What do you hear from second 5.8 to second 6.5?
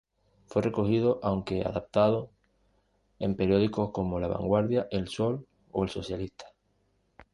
"El Socialista".